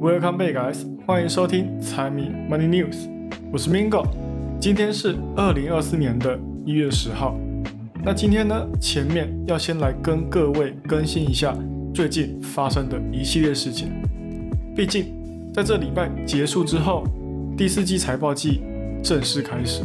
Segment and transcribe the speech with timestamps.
[0.00, 0.86] Welcome back, guys！
[1.06, 3.06] 欢迎收听财迷 Money News，
[3.52, 4.06] 我是 Mingo。
[4.58, 7.38] 今天是二零二四年的一月十号。
[8.02, 11.54] 那今天呢，前面要先来跟各位更新一下
[11.92, 13.92] 最近发生的一系列事情。
[14.74, 15.04] 毕竟
[15.52, 17.04] 在这礼拜结束之后，
[17.54, 18.62] 第四季财报季
[19.02, 19.84] 正式开始。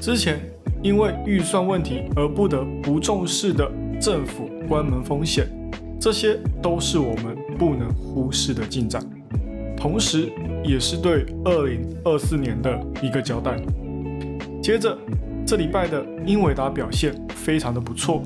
[0.00, 0.40] 之前
[0.82, 5.46] 因为预算问题而不得不重视的政府关门风险，
[6.00, 9.02] 这些都是我们不能忽视的进展，
[9.78, 10.30] 同时
[10.64, 13.56] 也是对二零二四年的一个交代。
[14.60, 14.98] 接着
[15.46, 18.22] 这礼拜的英伟达表现非常的不错，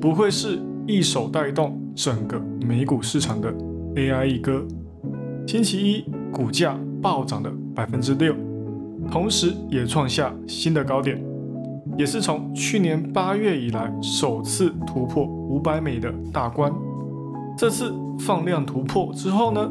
[0.00, 3.52] 不愧是一手带动整个美股市场的
[3.96, 4.64] AI 一哥。
[5.46, 8.34] 星期一股价暴涨了百分之六。
[9.10, 11.20] 同时也创下新的高点，
[11.98, 16.72] 也是从去年八月以来首次突破五百美的大关。
[17.58, 19.68] 这次放量突破之后呢，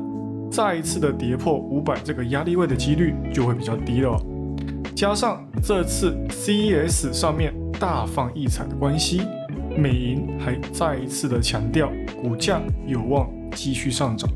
[0.51, 4.21] 再一次的跌破五百这个压力位的几率就会比较低了。
[4.93, 9.21] 加上这次 CES 上面大放异彩的关系，
[9.77, 11.89] 美银还再一次的强调
[12.21, 14.29] 股价有望继续上涨。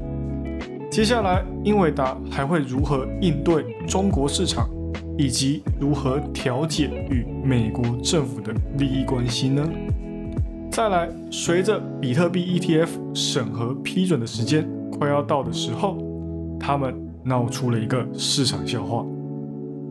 [0.89, 4.69] 接下来英伟达还会如何应对中国市场？
[5.17, 9.65] 以及如何调解与美国政府的利益关系呢？
[10.69, 15.97] 再来，随着比特币 ETF 审核批准的时间快要到的时候，
[16.59, 19.05] 他们闹出了一个市场笑话：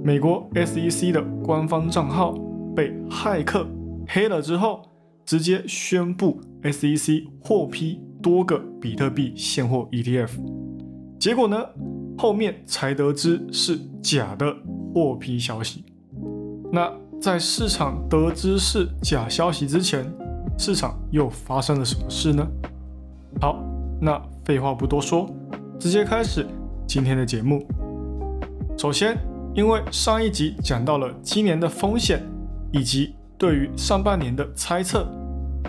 [0.02, 2.34] 美国 SEC 的官方账号
[2.74, 3.66] 被骇客
[4.08, 4.82] 黑了之后，
[5.24, 10.30] 直接宣布 SEC 获批多个比特币现货 ETF，
[11.18, 11.64] 结果呢，
[12.18, 14.54] 后面才得知是假的。
[14.94, 15.84] 获批消息。
[16.70, 16.88] 那
[17.20, 20.08] 在市场得知是假消息之前，
[20.56, 22.46] 市场又发生了什么事呢？
[23.40, 23.60] 好，
[24.00, 25.28] 那废话不多说，
[25.78, 26.46] 直接开始
[26.86, 27.66] 今天的节目。
[28.76, 29.16] 首先，
[29.54, 32.22] 因为上一集讲到了今年的风险
[32.72, 35.06] 以及对于上半年的猜测，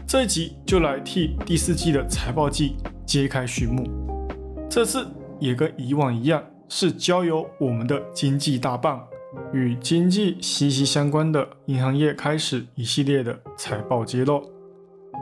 [0.08, 2.76] 这一集就来替第四季的财报季
[3.06, 3.84] 揭开序幕。
[4.70, 5.08] 这次
[5.40, 9.04] 也跟以往一样，是交由我们的经济大棒。
[9.52, 14.42] 与经济息息相关的银行业开始一系列的财报揭露。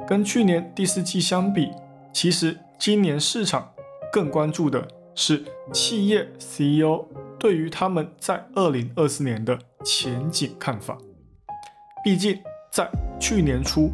[0.08, 1.70] 跟去年第四季相比，
[2.14, 3.72] 其实今年市场
[4.14, 7.04] 更关注的是企业 CEO
[7.40, 10.96] 对于他们在二零二四年的前景看法。
[12.06, 12.38] 毕竟
[12.72, 12.88] 在
[13.20, 13.90] 去年初，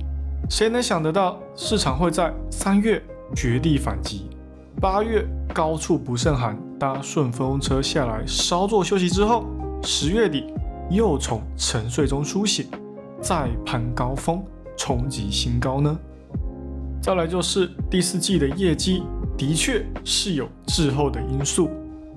[0.49, 3.01] 谁能想得到市场会在三月
[3.33, 4.29] 绝地反击，
[4.81, 9.45] 八月高处不胜寒，搭顺风车下来稍作休息之后。
[9.81, 10.53] 十月底
[10.89, 12.69] 又从沉睡中苏醒，
[13.21, 14.43] 再攀高峰，
[14.75, 15.97] 冲击新高呢？
[17.01, 19.03] 再来就是第四季的业绩
[19.39, 21.69] 的确是有滞后的因素，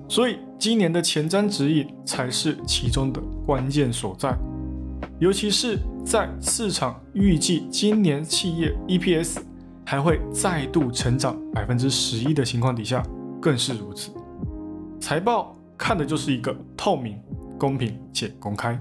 [0.09, 4.37] 所以今年的前瞻指引才是其中的关键所在。
[5.19, 9.37] 尤其是在市场预计今年企业 EPS
[9.85, 13.01] 还会再度成长百分之十一的情况底下，
[13.41, 14.11] 更是如此。
[14.99, 17.17] 财报看的就是一个透明。
[17.55, 18.77] 公平且公开，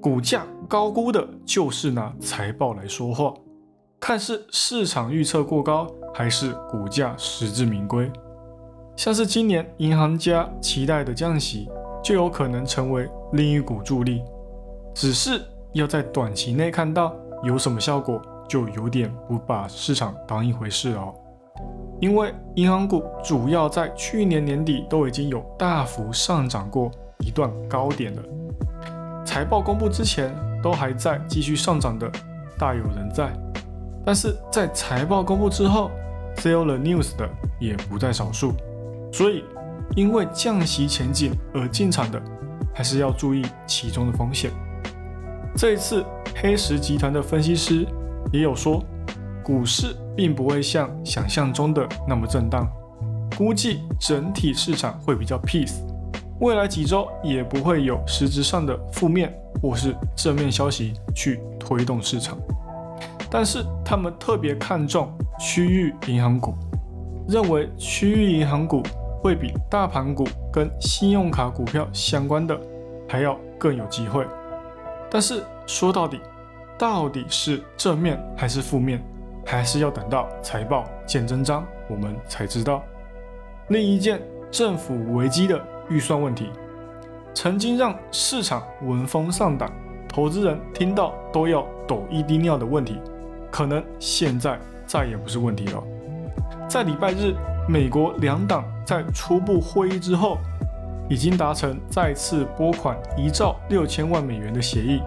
[0.00, 3.34] 股价高估的就是拿财报来说话，
[4.00, 8.10] 看是市场预测过高，还是股价实至名归。
[8.96, 11.68] 像是今年银行家期待的降息，
[12.02, 14.22] 就有可能成为另一股助力。
[14.94, 15.42] 只是
[15.72, 21.14] 要在短期内看到有什么效果，就有点不把市场当一回事哦。
[22.00, 26.90] 因为银行股主要在去年年底都已经有大幅上涨过。
[27.20, 28.22] 一段高点了，
[29.26, 30.32] 财报公布之前
[30.62, 32.08] 都还在继续上涨的，
[32.56, 33.32] 大有人在。
[34.08, 35.90] 但是在财报公布之后
[36.36, 37.28] ，sell the news 的
[37.60, 38.54] 也不在少数。
[39.12, 39.44] 所以，
[39.96, 42.18] 因为降息前景而进场的，
[42.74, 44.50] 还是要注意其中的风险。
[45.54, 46.02] 这一次，
[46.34, 47.86] 黑石集团的分析师
[48.32, 48.82] 也有说，
[49.44, 52.66] 股市并不会像想象中的那么震荡，
[53.36, 55.82] 估计整体市场会比较 peace。
[56.40, 62.38] 未来几周也不会有实质上的负面或是正面消息去推动市场，
[63.30, 66.54] 但是他们特别看重区域银行股，
[67.28, 68.82] 认为区域银行股
[69.22, 72.58] 会比大盘股跟信用卡股票相关的
[73.08, 74.26] 还要更有机会。
[75.10, 76.20] 但是说到底，
[76.78, 79.02] 到底是正面还是负面，
[79.44, 82.82] 还是要等到财报见真章我们才知道。
[83.68, 84.20] 另一件
[84.50, 85.60] 政府危机的。
[85.90, 86.50] 预算问题
[87.32, 89.72] 曾经让市场闻风丧胆，
[90.06, 93.00] 投资人听到都要抖一滴尿的问题，
[93.58, 94.56] 可能现在
[94.86, 95.82] 再也不是问题了。
[96.68, 97.34] 在礼拜日，
[97.68, 100.38] 美国两党在初步会议之后，
[101.10, 105.00] 已经达成再次拨款一兆六千万美元的协议。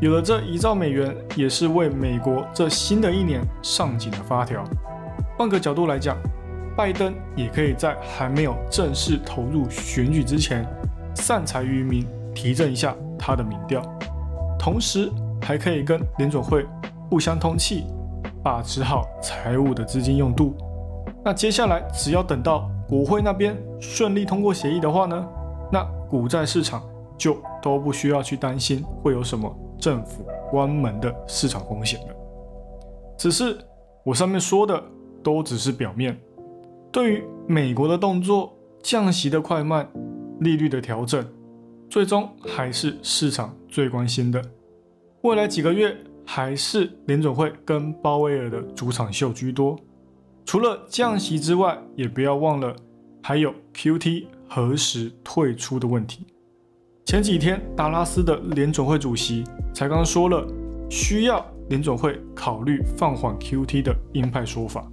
[0.00, 4.64] 有了这一兆美元，也是为美国这新的一年上紧的发条。
[5.36, 6.16] 换个角度来讲，
[6.74, 10.66] 拜登也可以在还没有正式投入选举之前，
[11.14, 13.82] 散财于民，提振一下他的民调，
[14.58, 15.12] 同时
[15.42, 16.64] 还可以跟联总会
[17.12, 17.84] 互相通气，
[18.42, 20.54] 把持好财务的资金用度。
[21.22, 25.28] 那接下来只要等到国会那边顺利通过协议的话呢，
[25.70, 26.82] 那股债市场
[27.18, 29.54] 就都不需要去担心会有什么。
[29.78, 32.14] 政府关门的市场风险了。
[33.18, 33.58] 只是
[34.06, 34.82] 我上面说的
[35.22, 36.18] 都只是表面。
[36.90, 39.86] 对于美国的动作、降息的快慢、
[40.40, 41.22] 利率的调整，
[41.90, 44.42] 最终还是市场最关心的。
[45.20, 45.94] 未来几个月
[46.34, 49.78] 还是联总会跟鲍威尔的主场秀居多。
[50.46, 52.74] 除了降息之外，也不要忘了
[53.22, 56.24] 还有 QT 何时退出的问题。
[57.04, 59.44] 前几天达拉斯的联总会主席。
[59.74, 60.46] 才刚说了，
[60.88, 64.90] 需要联总会考虑放缓 QT 的鹰派说法，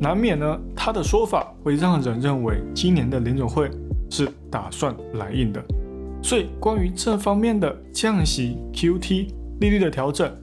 [0.00, 3.70] 难免呢，他的说法会让人认为今年的联总会
[4.08, 5.62] 是打算来硬的。
[6.22, 9.28] 所以关于这方面的降息、QT
[9.60, 10.34] 利率的调整，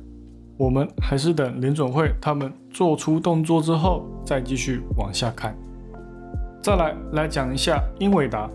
[0.61, 5.57] 我们还是等联总会他们做出动作之后再继续往下看。
[6.61, 8.47] 再来来讲一下英伟达，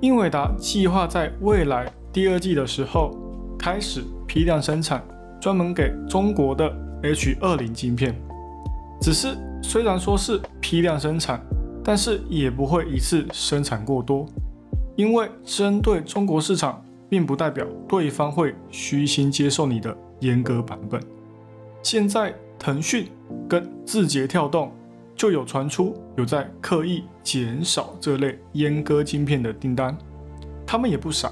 [0.00, 3.10] 英伟达计划在未来第二季的时候
[3.58, 4.04] 开始。
[4.28, 5.02] 批量生产
[5.40, 8.14] 专门给中国的 H 二零晶片，
[9.00, 11.44] 只是虽然说是批量生产，
[11.82, 14.24] 但是也不会一次生产过多，
[14.94, 21.02] 因为针对中国市场，并不代表对方会虚心接受你的阉割版本。
[21.82, 23.08] 现在腾讯
[23.48, 24.70] 跟字节跳动
[25.16, 29.96] 就有传出有在刻意减少这类阉割晶片的订单，
[30.66, 31.30] 他们也不傻。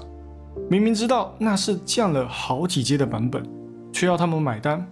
[0.69, 3.43] 明明知道那是降了好几阶的版本，
[3.91, 4.85] 却要他们买单，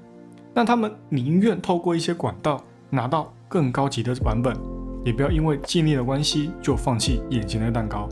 [0.54, 4.56] 那他们宁愿透过一些管道拿到更高级的版本，
[5.04, 8.08] 也不要因为尽力的关系就放弃眼前的蛋糕，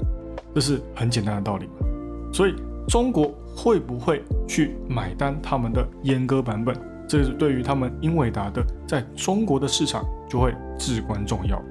[0.54, 1.70] 这是很简单的道理。
[2.34, 2.56] 所以
[2.88, 6.76] 中国会不会去买单他们的阉割版本，
[7.08, 11.62] 这是对于他们英伟达的在中国的市场就会至关重要。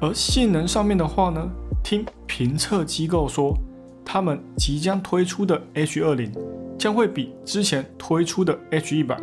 [0.00, 1.50] 而性能上面的话呢，
[1.82, 3.56] 听评测机构说。
[4.08, 6.32] 他们即将推出的 H 二零
[6.78, 9.20] 将会比之前推出的 H 一百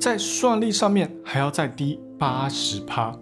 [0.00, 3.14] 在算力上面还要再低八十趴，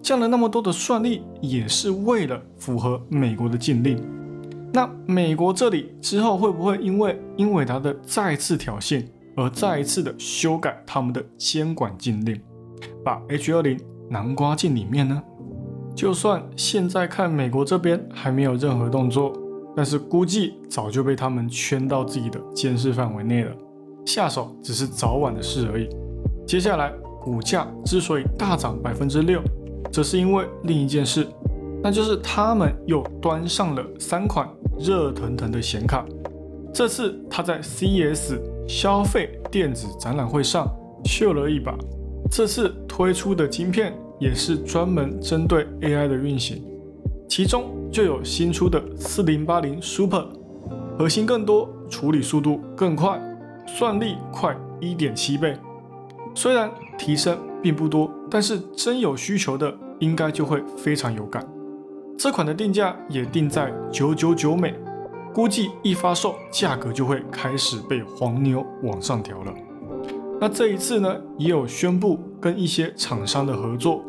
[0.00, 4.02] 降了那么多的算力，也是为了符合美国的禁令。
[4.72, 9.04] 那美国这里之后会不会因为英伟达的再次挑衅
[9.38, 12.40] 而再一次的修改他们的监管禁令，
[13.04, 13.78] 把 H 二零
[14.10, 15.22] 南瓜进里面呢？
[15.94, 19.32] 就算现在看美国这边还没有任何动作。
[19.76, 23.52] 但是估计早就被他们圈到自己的监视范围内了，
[24.04, 25.88] 下手只是早晚的事而已。
[26.44, 29.40] 接下来股价之所以大涨百分之六，
[29.92, 31.24] 则是因为另一件事，
[31.80, 34.48] 那就是他们又端上了三款
[34.80, 36.04] 热腾腾的显卡。
[36.74, 40.68] 这次他在 CES 消费电子展览会上
[41.04, 41.74] 秀了一把，
[42.30, 46.62] 这次推出的晶片也是专门针对 AI 的运行，
[47.28, 47.74] 其中。
[47.90, 50.26] 就有新出的四零八零 Super，
[50.98, 53.18] 核心更多，处理速度更快，
[53.66, 55.56] 算力快一点七倍。
[56.34, 61.42] 虽然提升并不多，但是真有需求的应该就会非常有感。
[62.18, 64.74] 这款的定价也定在九九九美，
[65.38, 69.54] 估计一发售价格就会开始被黄牛往上调了。
[70.40, 74.02] 那这一次呢，也有宣布跟一些厂商的合作。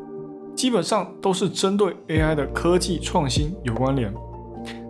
[0.55, 4.12] 基本上都是针对 AI 的科技创新有关联，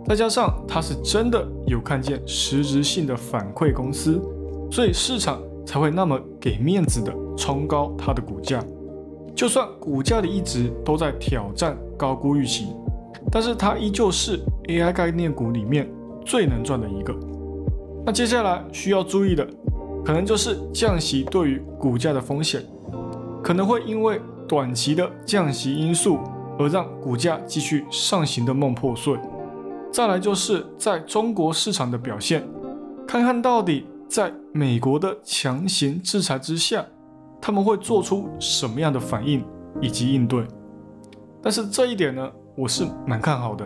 [0.06, 4.18] 再加上它是真的有看见实质性的反馈公司，
[4.70, 8.64] 所以市场才会那么给面子的冲高它的股价。
[9.36, 12.68] 就算股价的一直都在挑战高估预期，
[13.30, 15.86] 但是它依旧是 AI 概念股里面
[16.30, 17.14] 最能赚的一个。
[18.06, 19.46] 那接下来需要注意的，
[20.04, 22.62] 可能就是降息对于股价的风险，
[23.42, 24.20] 可能会因为。
[24.50, 26.18] 短期的降息因素，
[26.58, 29.16] 而让股价继续上行的梦破碎。
[29.92, 32.44] 再来就是在中国市场的表现，
[33.06, 36.84] 看看到底在美国的强行制裁之下，
[37.40, 39.44] 他们会做出什么样的反应
[39.80, 40.44] 以及应对。
[41.40, 43.64] 但是这一点呢，我是蛮看好的，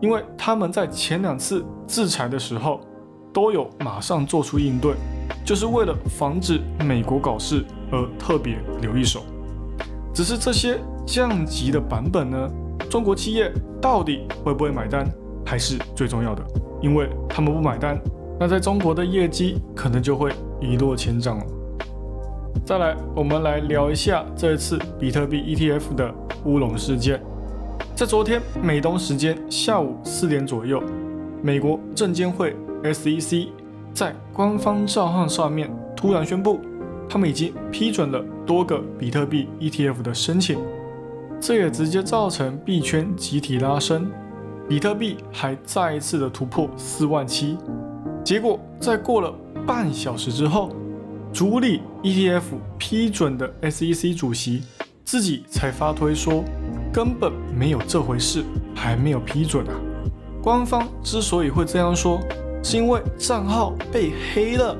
[0.00, 2.80] 因为他们在前两次制裁的时候，
[3.32, 4.94] 都有马上做出应对，
[5.44, 9.20] 就是为了防止美国搞事而特别留一手。
[10.12, 12.50] 只是这些降级的版本呢，
[12.88, 15.08] 中国企业到底会不会买单，
[15.44, 16.42] 还是最重要的，
[16.80, 18.00] 因为他们不买单，
[18.38, 21.44] 那在中国的业绩可能就会一落千丈了。
[22.64, 26.14] 再来，我们来聊一下这一次比特币 ETF 的
[26.44, 27.20] 乌龙事件。
[28.00, 30.82] 在昨天美东时间下午四点左右，
[31.42, 33.48] 美国证监会 SEC
[33.92, 36.60] 在官方账号上面突然宣布，
[37.10, 40.58] 他们已经批准了多个比特币 ETF 的申请。
[41.38, 44.10] 这也直接造成币圈集体拉升，
[44.66, 47.58] 比特币还再一次的突破四万七。
[48.24, 49.30] 结果在过了
[49.66, 50.74] 半小时之后，
[51.34, 52.44] 主理 ETF
[52.78, 54.62] 批准的 SEC 主席
[55.04, 56.42] 自己才发推说，
[56.92, 58.44] 根本没有这回事，
[58.74, 59.74] 还没有批准啊。
[60.42, 62.18] 官方之所以会这样说，
[62.62, 64.76] 是因为账号被黑了，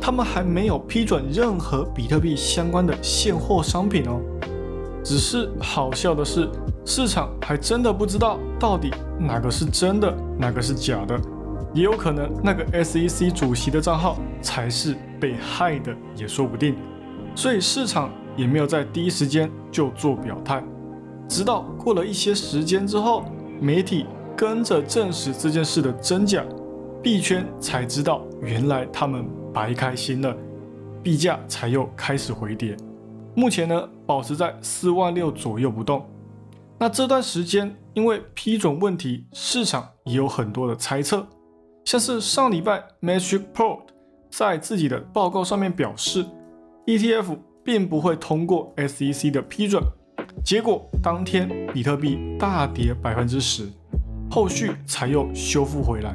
[0.00, 4.20] 他们还没有批准任何比特币相关的现货商品哦。
[5.04, 6.48] 只是好笑的是，
[6.84, 11.20] 市场还真的不知道到底哪个是真的，哪个是假的，
[11.74, 16.76] 也有可能那个 SEC 主席的账号才是被害的，也说不定。
[17.34, 20.62] 所以市场也没有在第一时间就做表态，
[21.32, 23.24] 直到过了一些时间之后，
[23.58, 24.04] 媒体
[24.36, 26.44] 跟着证实这件事的真假，
[27.02, 30.36] 币圈才知道原来他们白开心了，
[31.02, 32.76] 币价才又开始回跌。
[33.34, 36.06] 目前呢，保持在四万六左右不动。
[36.78, 41.26] 那这段时间，因为批准问题，市场也有很多的猜测。
[41.86, 43.84] 像是上礼拜 Matrixport
[44.30, 46.26] 在自己的报告上面表示
[46.84, 49.82] ，ETF 并不会通过 SEC 的批准。
[50.44, 53.68] 结果当天比特币大跌百分之十，
[54.30, 56.14] 后续才又修复回来。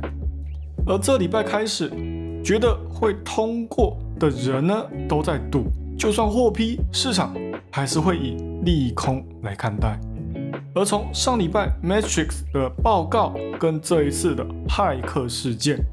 [0.86, 1.92] 而这礼拜开始，
[2.44, 5.66] 觉得会通过的人呢，都在赌。
[5.98, 7.36] 就算获批，市场
[7.72, 10.00] 还是会以利空来看待。
[10.76, 15.84] 而从上礼拜 Matrix 的报告跟这一次的骇客事件，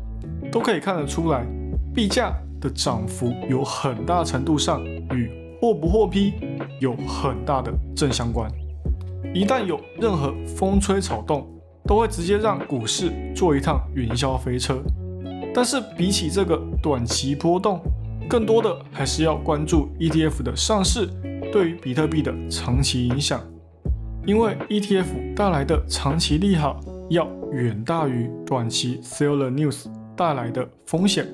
[0.52, 1.47] 都可以看得出来，
[1.95, 6.35] 币价的涨幅有很大程度上与获不获批
[6.85, 8.50] 有很大的正相关。
[9.35, 11.49] 一旦有任何风吹草动，
[11.87, 14.81] 都会直接让股市做一趟云霄飞车。
[15.55, 17.81] 但是比起这个短期波动，
[18.29, 21.09] 更多的还是要关注 ETF 的上市
[21.50, 23.41] 对于比特币的长期影响，
[24.26, 31.26] 因为 ETF 带来的长期利好要远大于短期 Seller News 带来的风险。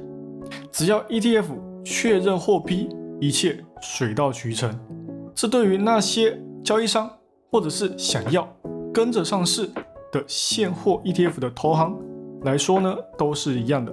[0.71, 1.47] 只要 ETF
[1.85, 2.89] 确认获批，
[3.21, 4.71] 一切水到渠成。
[5.35, 7.11] 这对于那些交易商
[7.51, 8.49] 或者是想要
[8.93, 9.69] 跟着上市
[10.13, 11.99] 的现货 ETF 的投行
[12.43, 13.93] 来说呢，都是一样的。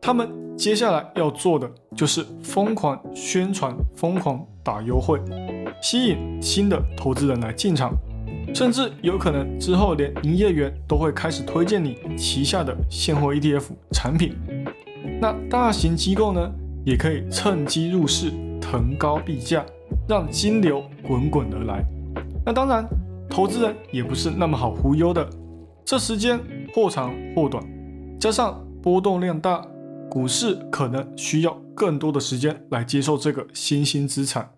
[0.00, 0.28] 他们。
[0.56, 5.18] 接下来要做的就是疯狂宣传、疯狂打优惠，
[5.80, 7.94] 吸引新的投资人来进场，
[8.54, 13.62] 甚至有可能之后连营业员都会开始推荐你旗下的现货 ETF
[13.92, 14.36] 产品。
[15.18, 16.52] 那大型机构呢，
[16.84, 19.64] 也可以趁机入市，腾高币价，
[20.08, 21.84] 让金流滚滚而来。
[22.44, 22.86] 那当然，
[23.28, 25.28] 投资人也不是那么好忽悠的，
[25.84, 26.40] 这时间
[26.74, 27.64] 或长或短，
[28.18, 29.64] 加上波动量大。
[30.10, 34.50] 股市可能需要更多的时间来接受这个新兴资产，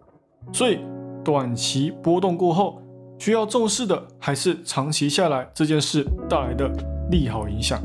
[0.50, 0.78] 所以
[1.22, 2.80] 短期波动过后，
[3.18, 6.72] 需要重视的还是长期下来这件事带来的
[7.10, 7.78] 利好影响。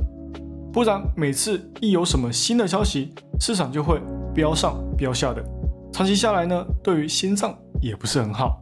[0.72, 4.00] 不然每次一有什么新的消息，市场就会
[4.34, 5.44] 飙上飙下的，
[5.98, 8.62] 长期下来呢，对于心脏也不是很好。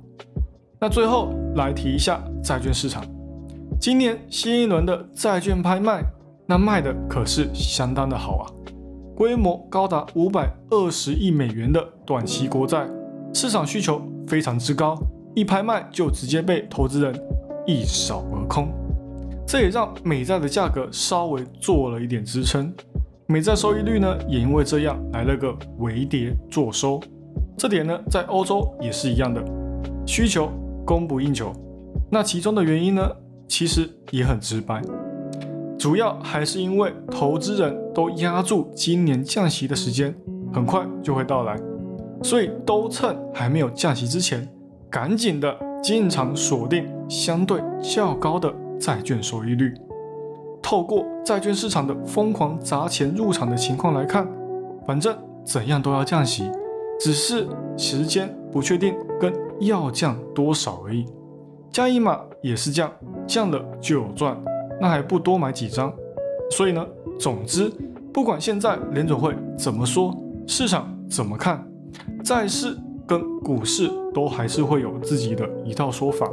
[0.79, 3.03] 那最后来提一下债券市场，
[3.77, 6.01] 今年新一轮的债券拍卖，
[6.47, 8.47] 那卖的可是相当的好啊。
[9.17, 12.87] 规模高达五百二十亿美元的短期国债，
[13.33, 14.97] 市场需求非常之高，
[15.35, 17.13] 一拍卖就直接被投资人
[17.67, 18.69] 一扫而空。
[19.45, 22.73] 这也让美债的价格稍微做了一点支撑，
[23.27, 26.97] 美债收益率呢也因为这样来了个微跌做收。
[27.57, 29.43] 这点呢在欧洲也是一样的，
[30.05, 30.49] 需求
[30.85, 31.51] 供不应求。
[32.09, 33.09] 那其中的原因呢
[33.47, 34.81] 其实也很直白。
[35.77, 40.15] 主要还是因为投资人都压住今年降息的时间
[40.53, 41.59] 很快就会到来，
[42.23, 44.47] 所以都趁还没有降息之前，
[44.89, 49.73] 赶紧的进场锁定相对较高的债券收益率。
[50.61, 54.27] 透过债券市场的疯狂砸钱入场的情况来看，
[54.87, 56.49] 反正怎样都要降息，
[56.99, 57.47] 只是
[57.77, 61.05] 时间不确定跟要降多少而已。
[61.71, 62.91] 降一码也是降，
[63.27, 64.37] 降了就有赚。
[64.79, 65.93] 那还不多买几张，
[66.51, 66.85] 所以呢，
[67.19, 67.71] 总之，
[68.13, 70.15] 不管现在联总会怎么说，
[70.47, 71.65] 市场怎么看，
[72.23, 76.29] 债市跟股市都还是会有自己的一套说法。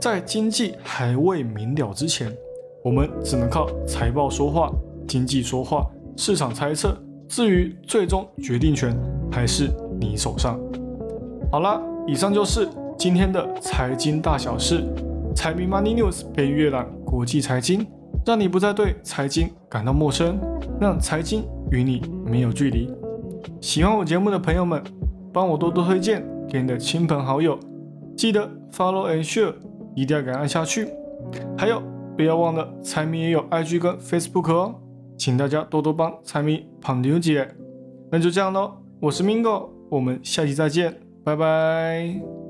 [0.00, 2.34] 在经济还未明了之前，
[2.82, 4.70] 我们只能靠财报说话，
[5.06, 5.86] 经济说话，
[6.16, 6.96] 市场猜测。
[7.28, 8.96] 至于最终决定权
[9.32, 9.68] 还是
[10.00, 10.58] 你手上。
[11.50, 14.84] 好了，以上就是今天的财经大小事。
[15.34, 17.86] 财迷 Money News 被阅览国际财经，
[18.24, 20.38] 让你不再对财经感到陌生，
[20.80, 22.90] 让财经与你没有距离。
[23.60, 24.82] 喜欢我节目的朋友们，
[25.32, 27.58] 帮我多多推荐给你的亲朋好友，
[28.16, 29.52] 记得 Follow and Share，
[29.94, 30.88] 一定要给按下去。
[31.56, 31.82] 还有，
[32.16, 34.74] 不要忘了财迷也有 IG 跟 Facebook 哦，
[35.18, 37.46] 请大家多多帮财迷捧妞姐。
[38.10, 42.45] 那就这样喽，我是 Mingo，我们下期再见，拜拜。